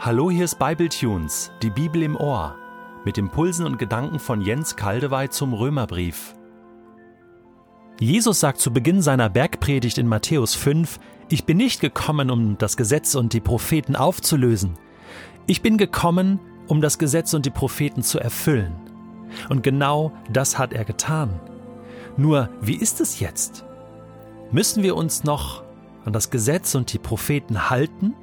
[0.00, 2.54] Hallo, hier ist Bibletunes, die Bibel im Ohr,
[3.04, 6.36] mit Impulsen und Gedanken von Jens Kaldewey zum Römerbrief.
[7.98, 11.00] Jesus sagt zu Beginn seiner Bergpredigt in Matthäus 5,
[11.30, 14.78] Ich bin nicht gekommen, um das Gesetz und die Propheten aufzulösen.
[15.48, 16.38] Ich bin gekommen,
[16.68, 18.76] um das Gesetz und die Propheten zu erfüllen.
[19.48, 21.40] Und genau das hat er getan.
[22.16, 23.64] Nur, wie ist es jetzt?
[24.52, 25.64] Müssen wir uns noch
[26.04, 28.14] an das Gesetz und die Propheten halten?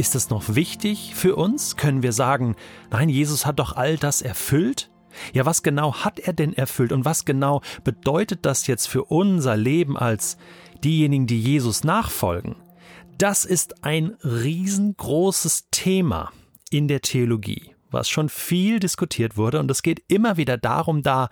[0.00, 1.76] Ist das noch wichtig für uns?
[1.76, 2.56] Können wir sagen,
[2.90, 4.90] nein, Jesus hat doch all das erfüllt?
[5.34, 9.58] Ja, was genau hat er denn erfüllt und was genau bedeutet das jetzt für unser
[9.58, 10.38] Leben als
[10.82, 12.56] diejenigen, die Jesus nachfolgen?
[13.18, 16.32] Das ist ein riesengroßes Thema
[16.70, 21.28] in der Theologie, was schon viel diskutiert wurde und es geht immer wieder darum, da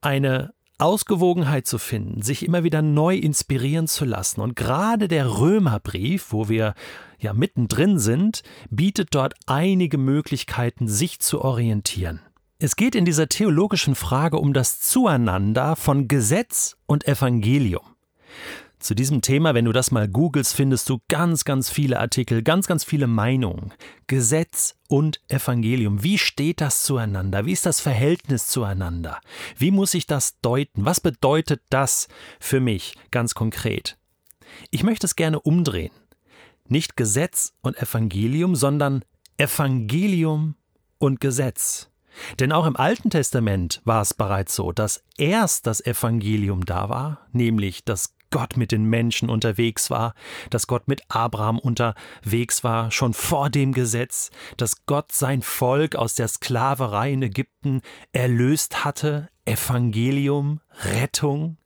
[0.00, 4.40] eine Ausgewogenheit zu finden, sich immer wieder neu inspirieren zu lassen.
[4.40, 6.74] Und gerade der Römerbrief, wo wir
[7.18, 12.20] ja mittendrin sind, bietet dort einige Möglichkeiten, sich zu orientieren.
[12.58, 17.94] Es geht in dieser theologischen Frage um das Zueinander von Gesetz und Evangelium.
[18.84, 22.66] Zu diesem Thema, wenn du das mal googelst, findest du ganz, ganz viele Artikel, ganz,
[22.66, 23.72] ganz viele Meinungen.
[24.08, 26.02] Gesetz und Evangelium.
[26.02, 27.46] Wie steht das zueinander?
[27.46, 29.20] Wie ist das Verhältnis zueinander?
[29.56, 30.84] Wie muss ich das deuten?
[30.84, 33.96] Was bedeutet das für mich ganz konkret?
[34.70, 35.94] Ich möchte es gerne umdrehen.
[36.68, 39.02] Nicht Gesetz und Evangelium, sondern
[39.38, 40.56] Evangelium
[40.98, 41.88] und Gesetz.
[42.38, 47.26] Denn auch im Alten Testament war es bereits so, dass erst das Evangelium da war,
[47.32, 50.12] nämlich das Gott mit den Menschen unterwegs war,
[50.50, 56.16] dass Gott mit Abraham unterwegs war, schon vor dem Gesetz, dass Gott sein Volk aus
[56.16, 61.58] der Sklaverei in Ägypten erlöst hatte, Evangelium, Rettung,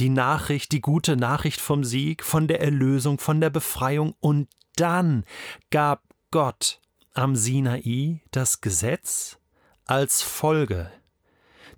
[0.00, 4.16] die Nachricht, die gute Nachricht vom Sieg, von der Erlösung, von der Befreiung.
[4.18, 5.24] Und dann
[5.70, 6.80] gab Gott
[7.14, 9.38] am Sinai das Gesetz
[9.84, 10.90] als Folge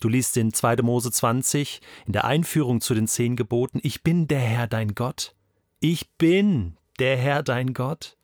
[0.00, 0.76] Du liest in 2.
[0.82, 5.34] Mose 20 in der Einführung zu den zehn Geboten, ich bin der Herr dein Gott.
[5.80, 8.16] Ich bin der Herr dein Gott,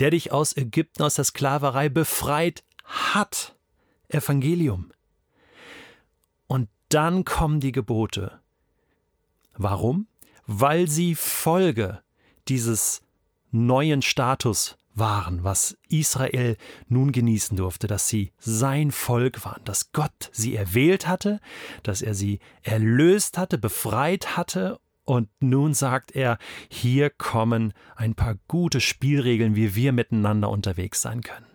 [0.00, 3.54] der dich aus Ägypten, aus der Sklaverei befreit hat.
[4.08, 4.92] Evangelium.
[6.46, 8.40] Und dann kommen die Gebote.
[9.54, 10.06] Warum?
[10.46, 12.02] Weil sie Folge
[12.48, 13.02] dieses
[13.50, 16.56] neuen Status waren, was Israel
[16.88, 21.40] nun genießen durfte, dass sie sein Volk waren, dass Gott sie erwählt hatte,
[21.82, 26.38] dass er sie erlöst hatte, befreit hatte und nun sagt er,
[26.68, 31.47] hier kommen ein paar gute Spielregeln, wie wir miteinander unterwegs sein können.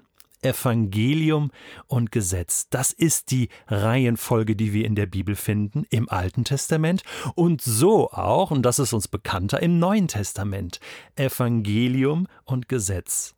[0.43, 1.51] Evangelium
[1.87, 2.69] und Gesetz.
[2.69, 7.03] Das ist die Reihenfolge, die wir in der Bibel finden, im Alten Testament
[7.35, 10.79] und so auch, und das ist uns bekannter, im Neuen Testament.
[11.15, 13.35] Evangelium und Gesetz.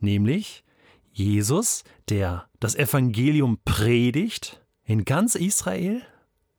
[0.00, 0.64] Nämlich
[1.12, 6.02] Jesus, der das Evangelium predigt in ganz Israel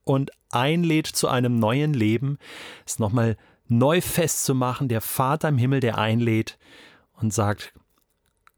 [0.03, 2.37] und einlädt zu einem neuen Leben,
[2.85, 3.37] es nochmal
[3.67, 6.57] neu festzumachen, der Vater im Himmel, der einlädt
[7.13, 7.73] und sagt,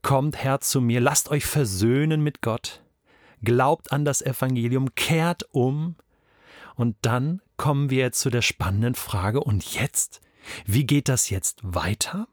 [0.02, 2.82] Kommt her zu mir, lasst euch versöhnen mit Gott,
[3.42, 5.94] glaubt an das Evangelium, kehrt um,
[6.74, 10.20] und dann kommen wir zu der spannenden Frage, und jetzt?
[10.66, 12.26] Wie geht das jetzt weiter?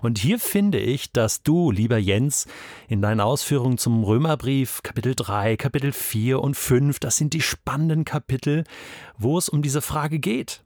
[0.00, 2.46] Und hier finde ich, dass du, lieber Jens,
[2.88, 8.06] in deinen Ausführungen zum Römerbrief Kapitel 3, Kapitel 4 und 5, das sind die spannenden
[8.06, 8.64] Kapitel,
[9.18, 10.64] wo es um diese Frage geht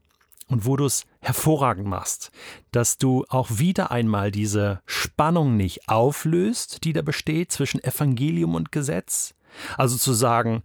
[0.49, 2.31] und wo du es hervorragend machst,
[2.73, 8.73] dass du auch wieder einmal diese Spannung nicht auflöst, die da besteht zwischen Evangelium und
[8.73, 9.35] Gesetz.
[9.77, 10.63] Also zu sagen,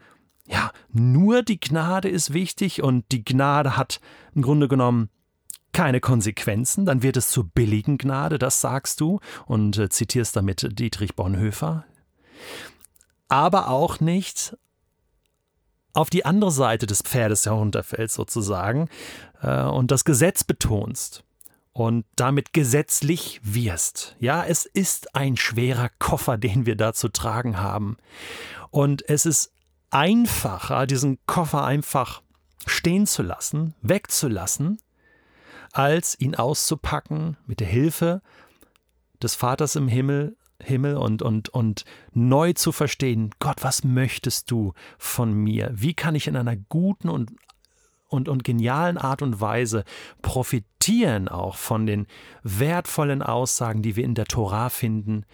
[0.48, 4.00] ja, nur die Gnade ist wichtig und die Gnade hat
[4.34, 5.10] im Grunde genommen
[5.74, 10.80] keine Konsequenzen, dann wird es zur billigen Gnade, das sagst du und äh, zitierst damit
[10.80, 11.86] Dietrich Bonhoeffer.
[13.28, 14.56] Aber auch nicht
[15.94, 18.90] auf die andere Seite des Pferdes herunterfällst sozusagen
[19.42, 21.24] äh, und das Gesetz betonst
[21.72, 24.16] und damit gesetzlich wirst.
[24.20, 27.98] Ja, es ist ein schwerer Koffer, den wir da zu tragen haben.
[28.70, 29.52] Und es ist
[29.90, 32.22] einfacher, diesen Koffer einfach
[32.66, 34.80] stehen zu lassen, wegzulassen,
[35.72, 38.22] als ihn auszupacken mit der Hilfe
[39.22, 44.74] des Vaters im Himmel Himmel und, und, und neu zu verstehen, Gott, was möchtest du
[44.98, 45.72] von mir?
[45.74, 47.32] Wie kann ich in einer guten und,
[48.08, 49.84] und, und genialen Art und Weise
[50.22, 52.08] profitieren auch von den
[52.44, 55.26] wertvollen Aussagen, die wir in der Tora finden,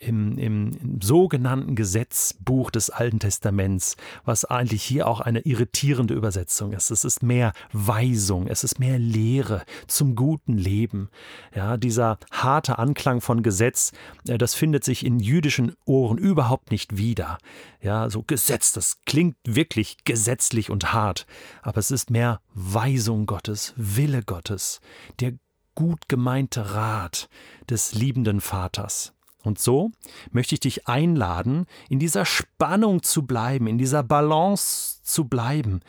[0.00, 6.90] im, im, sogenannten Gesetzbuch des Alten Testaments, was eigentlich hier auch eine irritierende Übersetzung ist.
[6.90, 11.10] Es ist mehr Weisung, es ist mehr Lehre zum guten Leben.
[11.54, 13.92] Ja, dieser harte Anklang von Gesetz,
[14.26, 17.38] äh, das findet sich in jüdischen Ohren überhaupt nicht wieder.
[17.82, 21.26] Ja, so Gesetz, das klingt wirklich gesetzlich und hart,
[21.62, 24.80] aber es ist mehr Weisung Gottes, Wille Gottes,
[25.20, 25.34] der
[25.74, 27.28] gut gemeinte Rat
[27.68, 29.14] des liebenden Vaters.
[29.42, 29.90] Und so
[30.30, 35.80] möchte ich dich einladen, in dieser Spannung zu bleiben, in dieser Balance zu bleiben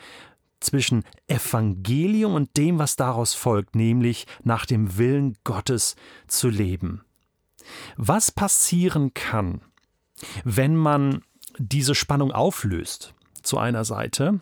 [0.60, 5.96] zwischen Evangelium und dem, was daraus folgt, nämlich nach dem Willen Gottes
[6.26, 7.02] zu leben.
[7.96, 9.60] Was passieren kann,
[10.44, 11.22] wenn man
[11.58, 14.40] diese Spannung auflöst zu einer Seite,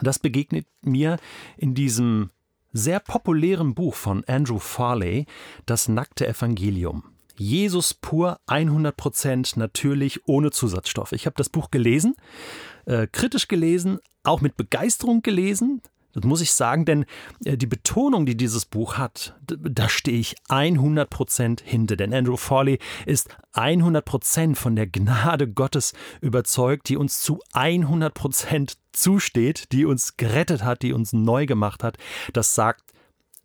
[0.00, 1.18] das begegnet mir
[1.56, 2.30] in diesem
[2.72, 5.26] sehr populären Buch von Andrew Farley,
[5.66, 7.04] Das nackte Evangelium.
[7.38, 11.12] Jesus pur, 100% natürlich, ohne Zusatzstoff.
[11.12, 12.16] Ich habe das Buch gelesen,
[12.86, 15.80] äh, kritisch gelesen, auch mit Begeisterung gelesen.
[16.14, 17.04] Das muss ich sagen, denn
[17.44, 21.96] äh, die Betonung, die dieses Buch hat, da stehe ich 100% hinter.
[21.96, 29.70] Denn Andrew Farley ist 100% von der Gnade Gottes überzeugt, die uns zu 100% zusteht,
[29.72, 31.98] die uns gerettet hat, die uns neu gemacht hat.
[32.32, 32.82] Das sagt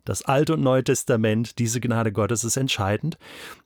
[0.04, 3.18] das Alte und Neue Testament, diese Gnade Gottes ist entscheidend.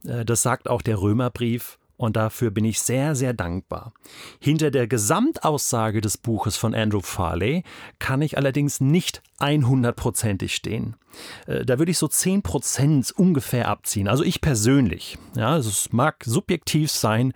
[0.04, 3.92] Äh, das sagt auch der Römerbrief und dafür bin ich sehr, sehr dankbar.
[4.38, 7.64] Hinter der Gesamtaussage des Buches von Andrew Farley
[7.98, 10.94] kann ich allerdings nicht 100%ig stehen.
[11.48, 14.06] Äh, da würde ich so 10% ungefähr abziehen.
[14.06, 15.18] Also ich persönlich.
[15.34, 17.32] Ja, also es mag subjektiv sein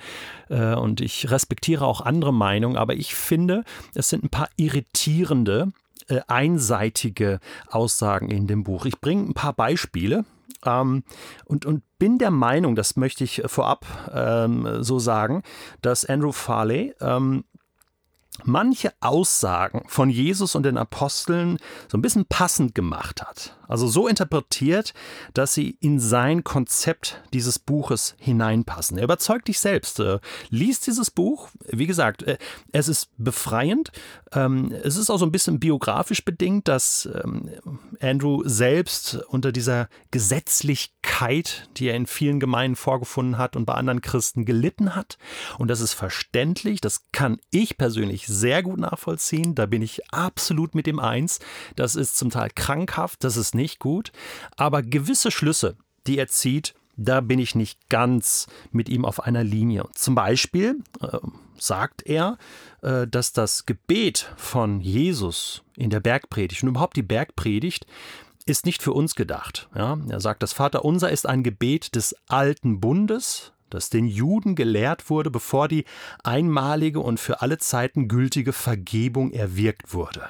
[0.48, 3.64] äh, und ich respektiere auch andere Meinungen, aber ich finde,
[3.94, 5.72] es sind ein paar irritierende
[6.12, 8.84] äh, einseitige Aussagen in dem Buch.
[8.84, 10.24] Ich bringe ein paar Beispiele
[10.64, 11.04] ähm,
[11.44, 15.42] und, und bin der Meinung, das möchte ich vorab ähm, so sagen,
[15.80, 17.44] dass Andrew Farley ähm,
[18.44, 21.58] manche Aussagen von Jesus und den Aposteln
[21.88, 23.56] so ein bisschen passend gemacht hat.
[23.68, 24.92] Also so interpretiert,
[25.32, 28.98] dass sie in sein Konzept dieses Buches hineinpassen.
[28.98, 30.00] Er überzeugt dich selbst.
[30.00, 30.18] Äh,
[30.50, 31.48] liest dieses Buch.
[31.68, 32.36] Wie gesagt, äh,
[32.72, 33.90] es ist befreiend.
[34.32, 37.50] Ähm, es ist auch so ein bisschen biografisch bedingt, dass ähm,
[38.00, 39.88] Andrew selbst unter dieser
[41.26, 45.18] Gesetzlichkeit, die er in vielen Gemeinden vorgefunden hat und bei anderen Christen gelitten hat.
[45.58, 46.80] Und das ist verständlich.
[46.80, 49.54] Das kann ich persönlich sehr gut nachvollziehen.
[49.54, 51.40] Da bin ich absolut mit dem eins.
[51.76, 53.24] Das ist zum Teil krankhaft.
[53.24, 54.12] Das ist nicht nicht gut,
[54.56, 55.76] aber gewisse Schlüsse,
[56.06, 59.84] die er zieht, da bin ich nicht ganz mit ihm auf einer Linie.
[59.94, 61.18] Zum Beispiel äh,
[61.56, 62.36] sagt er,
[62.82, 67.86] äh, dass das Gebet von Jesus in der Bergpredigt und überhaupt die Bergpredigt
[68.42, 69.68] ist nicht für uns gedacht.
[69.74, 69.98] Ja?
[70.08, 75.30] Er sagt, das Vaterunser ist ein Gebet des alten Bundes, das den Juden gelehrt wurde,
[75.30, 75.84] bevor die
[76.22, 80.28] einmalige und für alle Zeiten gültige Vergebung erwirkt wurde.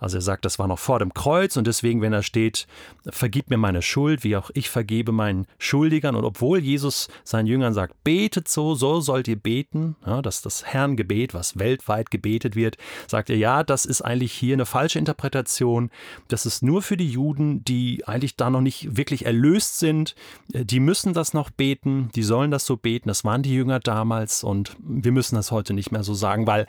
[0.00, 2.66] Also er sagt, das war noch vor dem Kreuz und deswegen, wenn er steht,
[3.10, 6.16] vergib mir meine Schuld, wie auch ich vergebe meinen Schuldigern.
[6.16, 10.64] Und obwohl Jesus seinen Jüngern sagt, betet so, so sollt ihr beten, ja, das das
[10.64, 15.90] Herrngebet, was weltweit gebetet wird, sagt er, ja, das ist eigentlich hier eine falsche Interpretation.
[16.28, 20.14] Das ist nur für die Juden, die eigentlich da noch nicht wirklich erlöst sind.
[20.48, 23.08] Die müssen das noch beten, die sollen das so beten.
[23.08, 26.66] Das waren die Jünger damals und wir müssen das heute nicht mehr so sagen, weil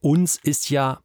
[0.00, 1.00] uns ist ja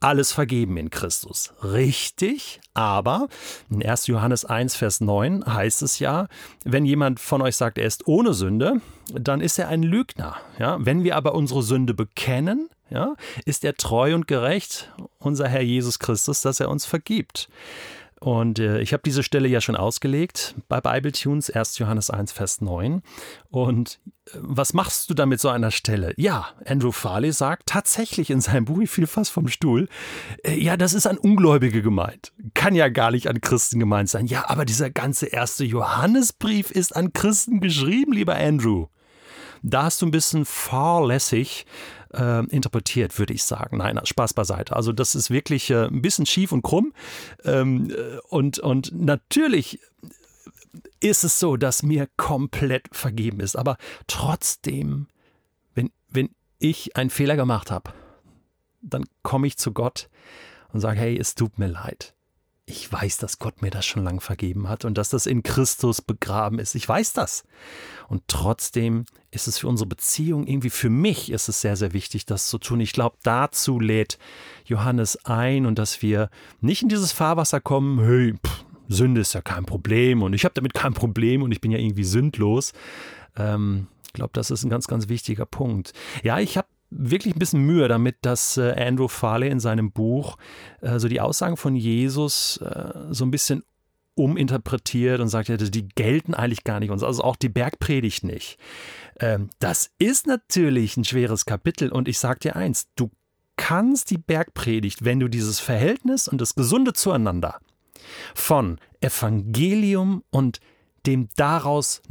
[0.00, 1.52] alles vergeben in Christus.
[1.62, 3.28] Richtig, aber
[3.70, 4.06] in 1.
[4.06, 6.28] Johannes 1, Vers 9 heißt es ja,
[6.64, 8.80] wenn jemand von euch sagt, er ist ohne Sünde,
[9.12, 10.36] dann ist er ein Lügner.
[10.58, 10.76] Ja?
[10.80, 13.14] Wenn wir aber unsere Sünde bekennen, ja,
[13.44, 17.50] ist er treu und gerecht, unser Herr Jesus Christus, dass er uns vergibt.
[18.20, 21.78] Und äh, ich habe diese Stelle ja schon ausgelegt bei Bibletunes, 1.
[21.78, 23.02] Johannes 1, Vers 9.
[23.50, 26.14] Und äh, was machst du da mit so einer Stelle?
[26.16, 29.88] Ja, Andrew Farley sagt tatsächlich in seinem Buch, ich fiel fast vom Stuhl,
[30.42, 32.32] äh, ja, das ist an Ungläubige gemeint.
[32.54, 34.26] Kann ja gar nicht an Christen gemeint sein.
[34.26, 38.86] Ja, aber dieser ganze erste Johannesbrief ist an Christen geschrieben, lieber Andrew.
[39.62, 41.66] Da hast du ein bisschen fahrlässig
[42.12, 43.78] äh, interpretiert, würde ich sagen.
[43.78, 44.74] Nein, Spaß beiseite.
[44.74, 46.92] Also das ist wirklich äh, ein bisschen schief und krumm.
[47.44, 49.80] Ähm, äh, und, und natürlich
[51.00, 53.56] ist es so, dass mir komplett vergeben ist.
[53.56, 55.06] Aber trotzdem,
[55.74, 57.92] wenn, wenn ich einen Fehler gemacht habe,
[58.80, 60.08] dann komme ich zu Gott
[60.72, 62.14] und sage, hey, es tut mir leid
[62.68, 66.02] ich weiß, dass Gott mir das schon lang vergeben hat und dass das in Christus
[66.02, 66.74] begraben ist.
[66.74, 67.44] Ich weiß das.
[68.08, 72.26] Und trotzdem ist es für unsere Beziehung, irgendwie für mich ist es sehr, sehr wichtig,
[72.26, 72.80] das zu tun.
[72.80, 74.18] Ich glaube, dazu lädt
[74.66, 79.40] Johannes ein und dass wir nicht in dieses Fahrwasser kommen, hey, pff, Sünde ist ja
[79.40, 82.72] kein Problem und ich habe damit kein Problem und ich bin ja irgendwie sündlos.
[83.36, 85.92] Ähm, Ich glaube, das ist ein ganz, ganz wichtiger Punkt.
[86.22, 90.36] Ja, ich habe wirklich ein bisschen Mühe damit, dass äh, Andrew Farley in seinem Buch
[90.80, 93.62] äh, so die Aussagen von Jesus äh, so ein bisschen
[94.14, 98.58] uminterpretiert und sagt, ja, die gelten eigentlich gar nicht uns, also auch die Bergpredigt nicht.
[99.20, 103.10] Ähm, das ist natürlich ein schweres Kapitel und ich sage dir eins, du
[103.56, 107.60] kannst die Bergpredigt, wenn du dieses Verhältnis und das Gesunde zueinander
[108.34, 110.60] von Evangelium und
[111.06, 112.02] dem daraus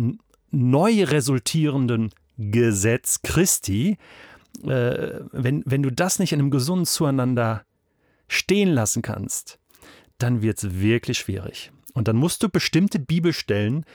[0.52, 3.98] neu resultierenden Gesetz Christi,
[4.64, 7.64] äh, wenn, wenn du das nicht in einem gesunden Zueinander
[8.28, 9.60] stehen lassen kannst,
[10.18, 11.72] dann wird es wirklich schwierig.
[11.94, 13.86] Und dann musst du bestimmte Bibelstellen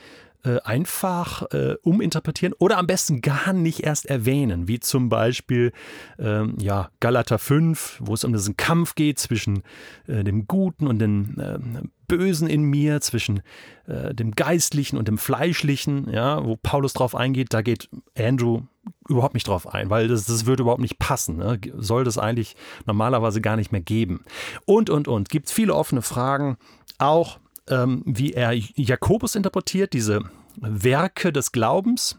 [0.43, 5.71] äh, einfach äh, uminterpretieren oder am besten gar nicht erst erwähnen, wie zum Beispiel
[6.19, 9.63] ähm, ja, Galater 5, wo es um diesen Kampf geht zwischen
[10.07, 11.59] äh, dem Guten und dem äh,
[12.07, 13.41] Bösen in mir, zwischen
[13.87, 18.61] äh, dem Geistlichen und dem Fleischlichen, ja, wo Paulus drauf eingeht, da geht Andrew
[19.07, 21.37] überhaupt nicht drauf ein, weil das, das würde überhaupt nicht passen.
[21.37, 21.59] Ne?
[21.77, 24.25] Soll das eigentlich normalerweise gar nicht mehr geben.
[24.65, 25.29] Und, und, und.
[25.29, 26.57] Gibt es viele offene Fragen,
[26.97, 30.21] auch ähm, wie er Jakobus interpretiert, diese
[30.57, 32.17] Werke des Glaubens,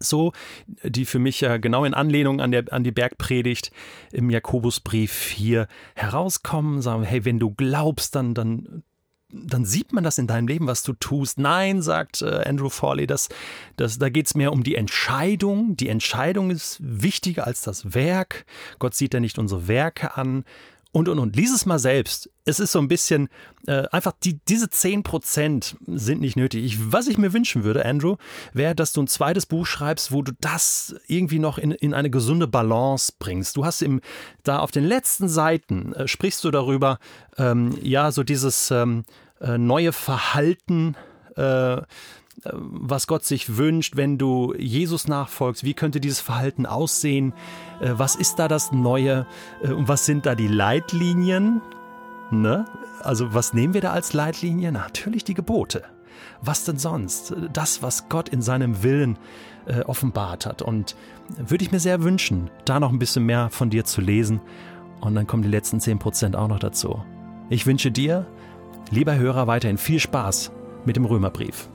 [0.00, 0.32] so,
[0.82, 3.70] die für mich ja genau in Anlehnung an, der, an die Bergpredigt
[4.12, 8.82] im Jakobusbrief hier herauskommen, sagen, hey, wenn du glaubst, dann, dann,
[9.30, 11.38] dann sieht man das in deinem Leben, was du tust.
[11.38, 13.28] Nein, sagt äh, Andrew Forley, das,
[13.76, 15.76] das, da geht es mehr um die Entscheidung.
[15.76, 18.44] Die Entscheidung ist wichtiger als das Werk.
[18.78, 20.44] Gott sieht ja nicht unsere Werke an,
[20.90, 21.36] und und und.
[21.36, 22.30] Lies es mal selbst.
[22.44, 23.28] Es ist so ein bisschen
[23.66, 26.64] äh, einfach, die, diese 10% sind nicht nötig.
[26.64, 28.16] Ich, was ich mir wünschen würde, Andrew,
[28.54, 32.10] wäre, dass du ein zweites Buch schreibst, wo du das irgendwie noch in, in eine
[32.10, 33.56] gesunde Balance bringst.
[33.56, 34.00] Du hast im,
[34.44, 36.98] da auf den letzten Seiten äh, sprichst du darüber,
[37.36, 39.04] ähm, ja, so dieses ähm,
[39.40, 40.96] äh, neue Verhalten
[41.36, 41.82] äh,
[42.44, 45.64] was Gott sich wünscht, wenn du Jesus nachfolgst.
[45.64, 47.32] Wie könnte dieses Verhalten aussehen?
[47.80, 49.26] Äh, was ist da das Neue?
[49.62, 51.60] Äh, und was sind da die Leitlinien?
[52.30, 52.66] Ne?
[53.02, 54.72] Also was nehmen wir da als Leitlinie?
[54.72, 55.84] Natürlich die Gebote.
[56.40, 57.34] Was denn sonst?
[57.52, 59.18] Das, was Gott in seinem Willen
[59.66, 60.62] äh, offenbart hat.
[60.62, 60.96] Und
[61.36, 64.40] würde ich mir sehr wünschen, da noch ein bisschen mehr von dir zu lesen.
[65.00, 67.02] Und dann kommen die letzten 10% auch noch dazu.
[67.50, 68.26] Ich wünsche dir,
[68.90, 70.52] lieber Hörer, weiterhin viel Spaß
[70.84, 71.68] mit dem Römerbrief.